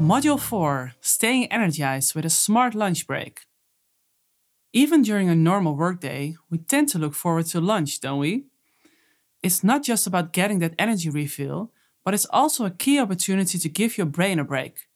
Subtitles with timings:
[0.00, 3.46] Module 4 Staying Energized with a Smart Lunch Break.
[4.74, 8.44] Even during a normal workday, we tend to look forward to lunch, don't we?
[9.42, 11.72] It's not just about getting that energy refill,
[12.04, 14.86] but it's also a key opportunity to give your brain a break.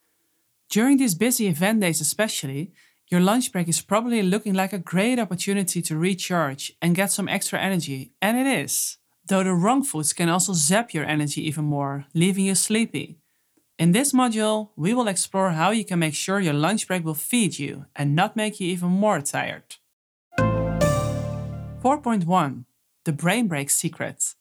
[0.68, 2.70] During these busy event days, especially,
[3.08, 7.26] your lunch break is probably looking like a great opportunity to recharge and get some
[7.26, 8.98] extra energy, and it is.
[9.26, 13.19] Though the wrong foods can also zap your energy even more, leaving you sleepy.
[13.80, 17.14] In this module, we will explore how you can make sure your lunch break will
[17.14, 19.76] feed you and not make you even more tired.
[20.38, 22.66] 4.1
[23.06, 24.34] The Brain Break Secret.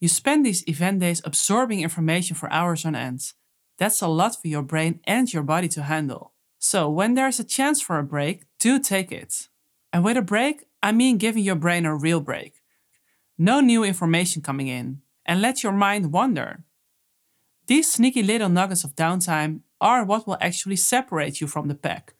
[0.00, 3.34] You spend these event days absorbing information for hours on end.
[3.76, 6.32] That's a lot for your brain and your body to handle.
[6.58, 9.48] So, when there's a chance for a break, do take it.
[9.92, 12.54] And with a break, I mean giving your brain a real break.
[13.36, 16.64] No new information coming in, and let your mind wander.
[17.70, 22.14] These sneaky little nuggets of downtime are what will actually separate you from the pack.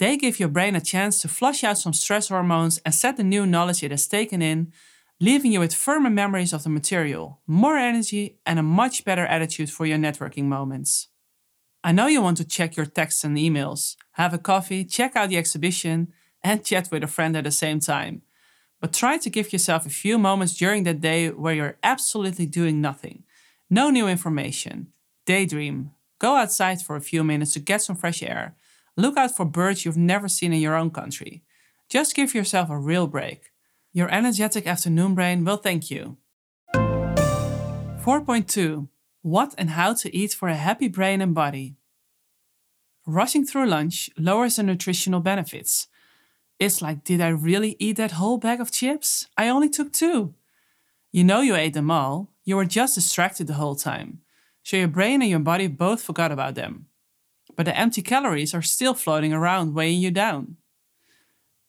[0.00, 3.22] They give your brain a chance to flush out some stress hormones and set the
[3.22, 4.72] new knowledge it has taken in,
[5.20, 9.70] leaving you with firmer memories of the material, more energy, and a much better attitude
[9.70, 11.06] for your networking moments.
[11.84, 15.28] I know you want to check your texts and emails, have a coffee, check out
[15.28, 18.22] the exhibition, and chat with a friend at the same time.
[18.80, 22.80] But try to give yourself a few moments during that day where you're absolutely doing
[22.80, 23.22] nothing.
[23.70, 24.92] No new information,
[25.26, 25.90] Daydream.
[26.20, 28.54] Go outside for a few minutes to get some fresh air.
[28.96, 31.42] Look out for birds you've never seen in your own country.
[31.90, 33.50] Just give yourself a real break.
[33.92, 36.16] Your energetic afternoon brain will thank you.
[36.74, 38.88] 4.2
[39.22, 41.74] What and how to eat for a happy brain and body.
[43.04, 45.88] Rushing through lunch lowers the nutritional benefits.
[46.58, 49.26] It's like, did I really eat that whole bag of chips?
[49.36, 50.34] I only took two.
[51.10, 54.20] You know you ate them all, you were just distracted the whole time
[54.66, 56.86] so your brain and your body both forgot about them.
[57.54, 60.56] But the empty calories are still floating around, weighing you down.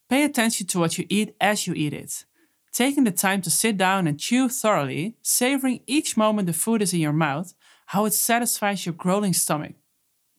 [0.09, 2.25] Pay attention to what you eat as you eat it,
[2.71, 6.91] taking the time to sit down and chew thoroughly, savoring each moment the food is
[6.91, 7.53] in your mouth,
[7.85, 9.75] how it satisfies your growling stomach.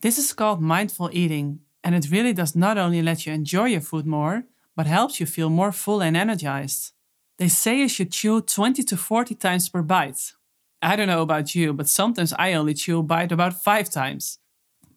[0.01, 3.83] This is called mindful eating, and it really does not only let you enjoy your
[3.83, 4.43] food more,
[4.75, 6.91] but helps you feel more full and energized.
[7.37, 10.33] They say you should chew 20 to 40 times per bite,
[10.81, 14.39] I don't know about you, but sometimes I only chew a bite about five times.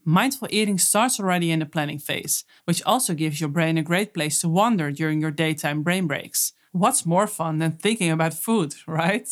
[0.03, 4.13] Mindful eating starts already in the planning phase, which also gives your brain a great
[4.13, 6.53] place to wander during your daytime brain breaks.
[6.71, 9.27] What's more fun than thinking about food, right?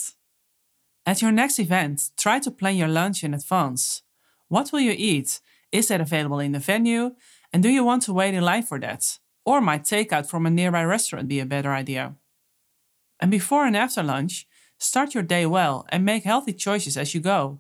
[1.05, 4.03] At your next event, try to plan your lunch in advance.
[4.47, 5.39] What will you eat?
[5.71, 7.16] Is that available in the venue?
[7.53, 9.17] And do you want to wait in line for that?
[9.45, 12.16] Or might takeout from a nearby restaurant be a better idea?
[13.19, 14.47] And before and after lunch,
[14.79, 17.59] Start your day well and make healthy choices as you go.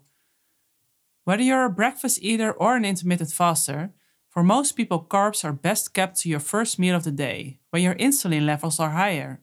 [1.25, 3.91] Whether you're a breakfast eater or an intermittent faster,
[4.29, 7.83] for most people, carbs are best kept to your first meal of the day, when
[7.83, 9.41] your insulin levels are higher.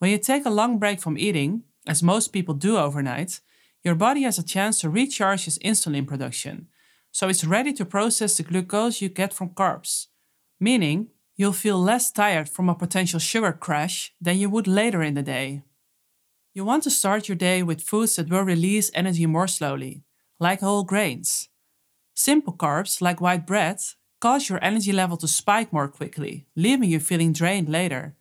[0.00, 3.40] When you take a long break from eating, as most people do overnight,
[3.84, 6.66] your body has a chance to recharge its insulin production,
[7.12, 10.08] so it's ready to process the glucose you get from carbs,
[10.58, 15.14] meaning you'll feel less tired from a potential sugar crash than you would later in
[15.14, 15.62] the day.
[16.56, 20.04] You want to start your day with foods that will release energy more slowly,
[20.40, 21.50] like whole grains.
[22.14, 23.78] Simple carbs, like white bread,
[24.22, 28.16] cause your energy level to spike more quickly, leaving you feeling drained later.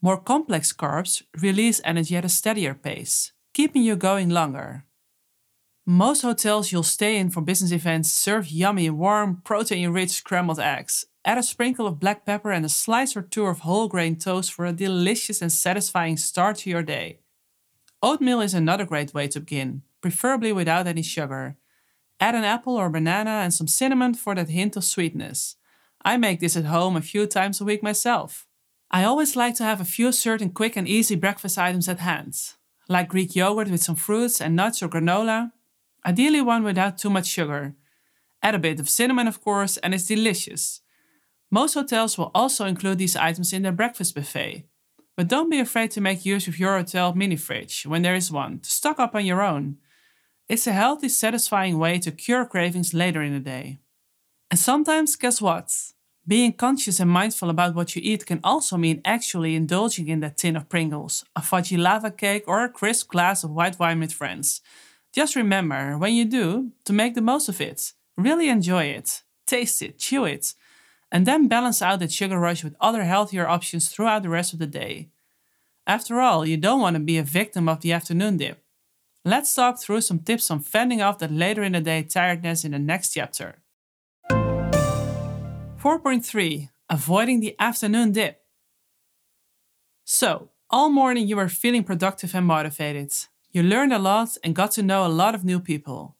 [0.00, 4.84] More complex carbs release energy at a steadier pace, keeping you going longer.
[5.86, 11.04] Most hotels you'll stay in for business events serve yummy, warm, protein rich scrambled eggs.
[11.24, 14.52] Add a sprinkle of black pepper and a slice or two of whole grain toast
[14.52, 17.20] for a delicious and satisfying start to your day.
[18.04, 21.56] Oatmeal is another great way to begin, preferably without any sugar.
[22.18, 25.54] Add an apple or banana and some cinnamon for that hint of sweetness.
[26.04, 28.46] I make this at home a few times a week myself.
[28.90, 32.34] I always like to have a few certain quick and easy breakfast items at hand,
[32.88, 35.52] like Greek yogurt with some fruits and nuts or granola,
[36.04, 37.76] ideally one without too much sugar.
[38.42, 40.80] Add a bit of cinnamon, of course, and it's delicious.
[41.52, 44.66] Most hotels will also include these items in their breakfast buffet,
[45.16, 48.32] but don't be afraid to make use of your hotel mini fridge when there is
[48.32, 49.76] one to stock up on your own.
[50.48, 53.78] It's a healthy, satisfying way to cure cravings later in the day.
[54.50, 55.72] And sometimes, guess what?
[56.26, 60.36] Being conscious and mindful about what you eat can also mean actually indulging in that
[60.36, 64.12] tin of Pringles, a fudgy lava cake, or a crisp glass of white wine with
[64.12, 64.60] friends.
[65.12, 67.92] Just remember, when you do, to make the most of it.
[68.16, 70.54] Really enjoy it, taste it, chew it,
[71.12, 74.58] and then balance out that sugar rush with other healthier options throughout the rest of
[74.58, 75.10] the day.
[75.86, 78.64] After all, you don't want to be a victim of the afternoon dip.
[79.24, 82.70] Let's talk through some tips on fending off that later in the day tiredness in
[82.72, 83.56] the next chapter.
[84.30, 88.40] 4.3 Avoiding the afternoon dip.
[90.04, 93.12] So, all morning you were feeling productive and motivated.
[93.50, 96.16] You learned a lot and got to know a lot of new people.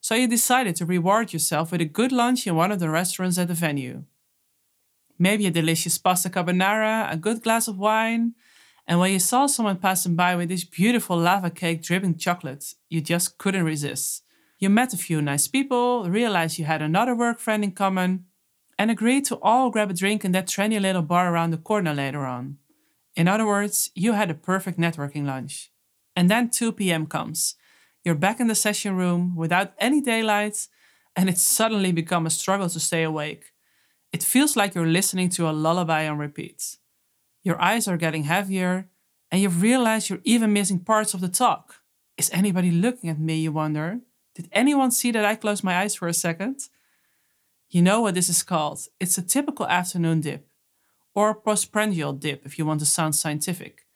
[0.00, 3.36] So you decided to reward yourself with a good lunch in one of the restaurants
[3.36, 4.04] at the venue.
[5.18, 8.34] Maybe a delicious pasta carbonara, a good glass of wine,
[8.86, 13.02] and when you saw someone passing by with this beautiful lava cake dripping chocolate, you
[13.02, 14.22] just couldn't resist.
[14.58, 18.24] You met a few nice people, realized you had another work friend in common,
[18.78, 21.92] and agreed to all grab a drink in that trendy little bar around the corner
[21.92, 22.58] later on.
[23.14, 25.70] In other words, you had a perfect networking lunch.
[26.16, 27.06] And then 2 p.m.
[27.06, 27.56] comes.
[28.04, 30.66] You're back in the session room without any daylight,
[31.14, 33.52] and it's suddenly become a struggle to stay awake.
[34.12, 36.76] It feels like you're listening to a lullaby on repeat.
[37.42, 38.88] Your eyes are getting heavier,
[39.30, 41.76] and you've realized you're even missing parts of the talk.
[42.16, 44.00] Is anybody looking at me, you wonder?
[44.34, 46.68] Did anyone see that I closed my eyes for a second?
[47.68, 48.80] You know what this is called.
[48.98, 50.48] It's a typical afternoon dip,
[51.14, 53.86] or postprandial dip if you want to sound scientific.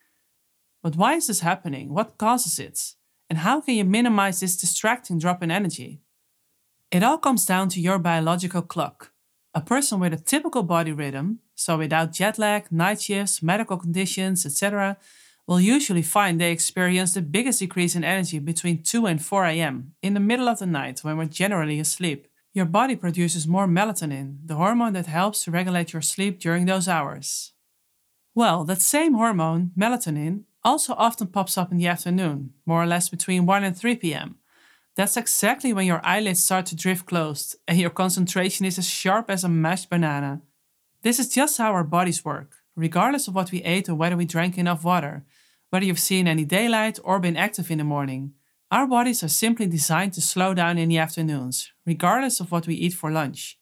[0.83, 1.93] But why is this happening?
[1.93, 2.93] What causes it?
[3.29, 6.01] And how can you minimize this distracting drop in energy?
[6.91, 9.12] It all comes down to your biological clock.
[9.55, 14.45] A person with a typical body rhythm, so without jet lag, night shifts, medical conditions,
[14.45, 14.97] etc.,
[15.45, 19.93] will usually find they experience the biggest decrease in energy between 2 and 4 am,
[20.01, 22.27] in the middle of the night when we're generally asleep.
[22.53, 26.87] Your body produces more melatonin, the hormone that helps to regulate your sleep during those
[26.87, 27.53] hours.
[28.33, 33.09] Well, that same hormone, melatonin, also often pops up in the afternoon, more or less
[33.09, 34.37] between 1 and 3 pm.
[34.95, 39.29] That's exactly when your eyelids start to drift closed and your concentration is as sharp
[39.29, 40.41] as a mashed banana.
[41.01, 44.25] This is just how our bodies work, regardless of what we ate or whether we
[44.25, 45.25] drank enough water,
[45.71, 48.33] whether you've seen any daylight or been active in the morning.
[48.69, 52.75] Our bodies are simply designed to slow down in the afternoons, regardless of what we
[52.75, 53.57] eat for lunch.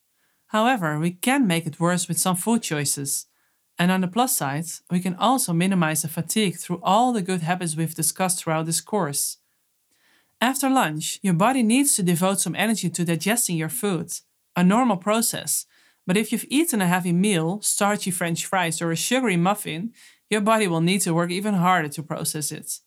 [0.48, 3.28] However, we can make it worse with some food choices.
[3.80, 7.42] And on the plus side, we can also minimize the fatigue through all the good
[7.42, 9.38] habits we've discussed throughout this course.
[10.44, 14.12] After lunch, your body needs to devote some energy to digesting your food,
[14.56, 15.68] a normal process.
[16.08, 19.94] But if you've eaten a heavy meal, starchy french fries, or a sugary muffin,
[20.32, 22.80] your body will need to work even harder to process it.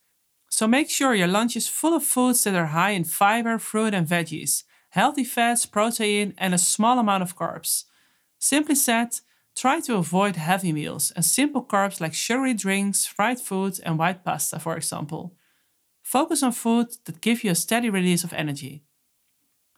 [0.51, 3.95] So make sure your lunch is full of foods that are high in fiber, fruit,
[3.95, 7.85] and veggies, healthy fats, protein, and a small amount of carbs.
[8.41, 9.11] Simply said,
[9.55, 14.25] try to avoid heavy meals and simple carbs like sugary drinks, fried food, and white
[14.25, 15.37] pasta, for example.
[16.05, 18.85] Focus on food that give you a steady release of energy.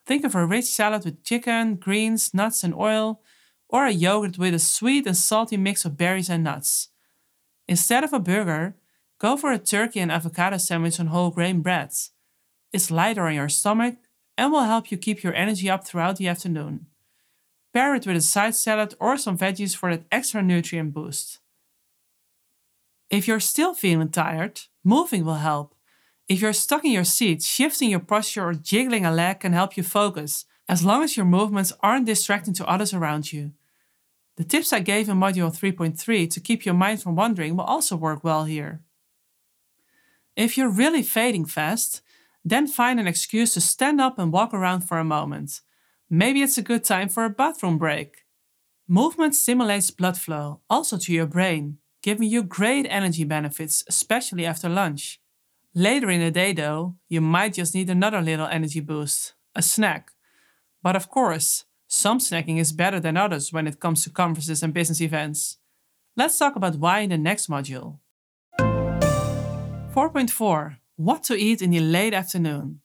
[0.05, 3.23] Think of a rich salad with chicken, greens, nuts, and oil,
[3.69, 6.89] or a yogurt with a sweet and salty mix of berries and nuts.
[7.69, 8.75] Instead of a burger,
[9.19, 11.93] go for a turkey and avocado sandwich on whole grain bread.
[12.73, 13.97] It's lighter on your stomach
[14.37, 16.87] and will help you keep your energy up throughout the afternoon.
[17.73, 21.39] Pair it with a side salad or some veggies for that extra nutrient boost.
[23.11, 25.76] If you're still feeling tired, moving will help.
[26.29, 29.77] If you're stuck in your seat, shifting your posture or jiggling a leg can help
[29.77, 33.53] you focus, as long as your movements aren't distracting to others around you.
[34.37, 37.97] The tips I gave in Module 3.3 to keep your mind from wandering will also
[37.97, 38.81] work well here.
[40.35, 42.03] If you're really fading fast,
[42.45, 45.61] then find an excuse to stand up and walk around for a moment.
[46.11, 48.25] Maybe it's a good time for a bathroom break.
[48.89, 54.69] Movement stimulates blood flow, also to your brain, giving you great energy benefits, especially after
[54.69, 55.21] lunch.
[55.79, 60.11] Later in the day, though, you might just need another little energy boost a snack.
[60.83, 64.73] But of course, some snacking is better than others when it comes to conferences and
[64.73, 65.59] business events.
[66.17, 67.99] Let's talk about why in the next module.
[68.59, 72.81] 4.4 What to eat in the late afternoon.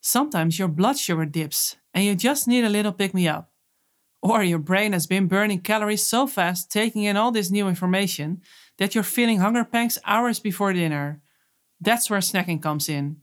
[0.00, 3.50] Sometimes your blood sugar dips and you just need a little pick me up.
[4.22, 8.40] Or your brain has been burning calories so fast taking in all this new information
[8.78, 11.20] that you're feeling hunger pangs hours before dinner
[11.82, 13.16] that's where snacking comes in.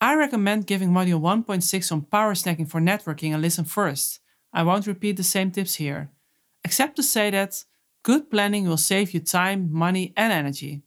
[0.00, 4.20] I recommend giving Module 1.6 on power snacking for networking a listen first.
[4.52, 6.10] I won't repeat the same tips here,
[6.64, 7.64] except to say that
[8.02, 10.82] good planning will save you time, money, and energy.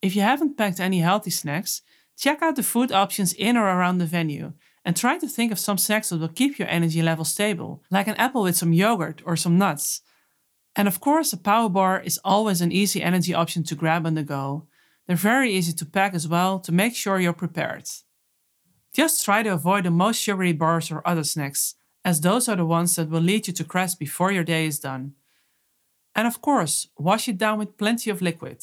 [0.00, 1.82] If you haven't packed any healthy snacks,
[2.16, 4.52] check out the food options in or around the venue
[4.84, 8.06] and try to think of some snacks that will keep your energy level stable, like
[8.06, 10.02] an apple with some yogurt or some nuts.
[10.76, 14.14] And of course, a power bar is always an easy energy option to grab on
[14.14, 14.66] the go,
[15.06, 17.88] they're very easy to pack as well to make sure you're prepared.
[18.92, 22.64] Just try to avoid the most sugary bars or other snacks, as those are the
[22.64, 25.14] ones that will lead you to crash before your day is done.
[26.14, 28.62] And of course, wash it down with plenty of liquid.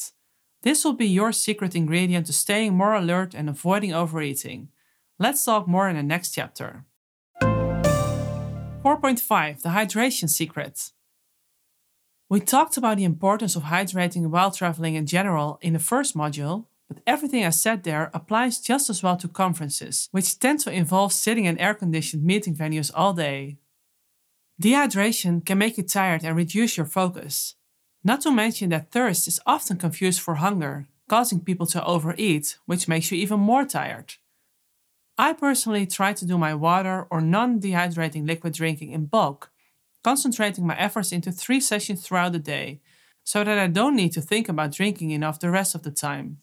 [0.63, 4.69] This will be your secret ingredient to staying more alert and avoiding overeating.
[5.19, 6.85] Let's talk more in the next chapter.
[7.41, 10.91] 4.5 The Hydration Secret.
[12.31, 16.67] We talked about the importance of hydrating while traveling in general in the first module,
[16.87, 21.11] but everything I said there applies just as well to conferences, which tend to involve
[21.11, 23.57] sitting in air conditioned meeting venues all day.
[24.63, 27.55] Dehydration can make you tired and reduce your focus.
[28.01, 32.87] Not to mention that thirst is often confused for hunger, causing people to overeat, which
[32.87, 34.13] makes you even more tired.
[35.17, 39.51] I personally try to do my water or non dehydrating liquid drinking in bulk
[40.03, 42.81] concentrating my efforts into three sessions throughout the day
[43.23, 46.37] so that I don't need to think about drinking enough the rest of the time.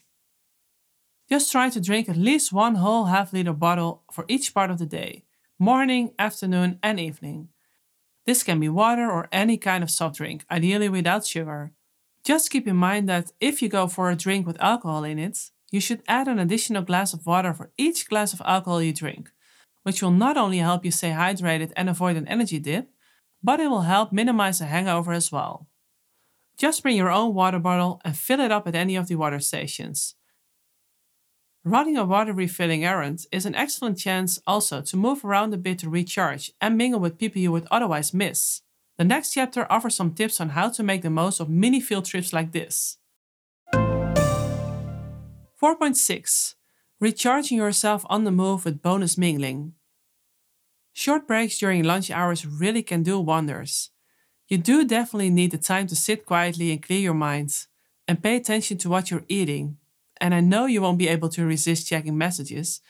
[1.28, 4.78] Just try to drink at least one whole half liter bottle for each part of
[4.78, 5.24] the day
[5.60, 7.48] morning, afternoon, and evening.
[8.26, 11.72] This can be water or any kind of soft drink, ideally without sugar.
[12.24, 15.50] Just keep in mind that if you go for a drink with alcohol in it,
[15.70, 19.30] you should add an additional glass of water for each glass of alcohol you drink,
[19.82, 22.88] which will not only help you stay hydrated and avoid an energy dip,
[23.42, 25.68] but it will help minimize a hangover as well.
[26.56, 29.38] Just bring your own water bottle and fill it up at any of the water
[29.38, 30.16] stations.
[31.64, 35.78] Running a water refilling errand is an excellent chance also to move around a bit
[35.80, 38.62] to recharge and mingle with people you would otherwise miss.
[38.96, 42.06] The next chapter offers some tips on how to make the most of mini field
[42.06, 42.98] trips like this.
[43.74, 46.54] 4.6
[47.00, 49.74] Recharging yourself on the move with bonus mingling.
[50.92, 53.90] Short breaks during lunch hours really can do wonders.
[54.48, 57.66] You do definitely need the time to sit quietly and clear your mind
[58.06, 59.76] and pay attention to what you're eating.
[60.20, 62.80] And I know you won't be able to resist checking messages,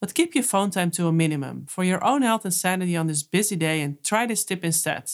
[0.00, 3.06] but keep your phone time to a minimum for your own health and sanity on
[3.06, 5.10] this busy day and try this tip instead.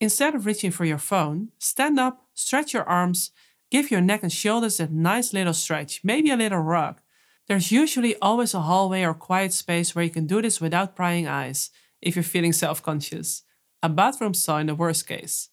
[0.00, 3.32] Instead of reaching for your phone, stand up, stretch your arms,
[3.70, 7.00] give your neck and shoulders a nice little stretch, maybe a little rug,
[7.48, 11.28] there's usually always a hallway or quiet space where you can do this without prying
[11.28, 11.70] eyes
[12.02, 13.42] if you're feeling self conscious.
[13.82, 15.50] A bathroom stall in the worst case.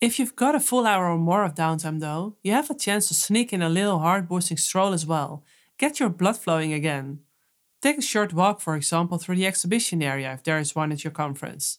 [0.00, 3.08] If you've got a full hour or more of downtime, though, you have a chance
[3.08, 5.44] to sneak in a little heart boosting stroll as well.
[5.76, 7.20] Get your blood flowing again.
[7.80, 11.04] Take a short walk, for example, through the exhibition area if there is one at
[11.04, 11.78] your conference.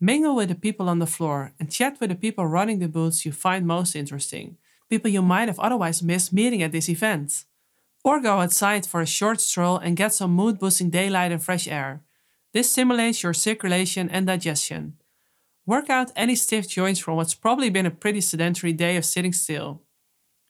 [0.00, 3.24] Mingle with the people on the floor and chat with the people running the booths
[3.24, 4.56] you find most interesting,
[4.88, 7.44] people you might have otherwise missed meeting at this event.
[8.04, 11.68] Or go outside for a short stroll and get some mood boosting daylight and fresh
[11.68, 12.02] air.
[12.52, 14.94] This stimulates your circulation and digestion.
[15.64, 19.32] Work out any stiff joints from what's probably been a pretty sedentary day of sitting
[19.32, 19.82] still.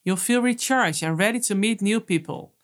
[0.05, 2.55] You'll feel recharged and ready to meet new people.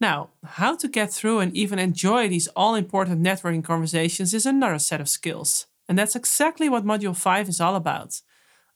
[0.00, 4.78] Now, how to get through and even enjoy these all important networking conversations is another
[4.78, 5.66] set of skills.
[5.88, 8.20] And that's exactly what Module 5 is all about.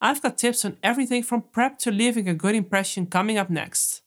[0.01, 4.01] I've got tips on everything from prep to leaving a good impression coming up next.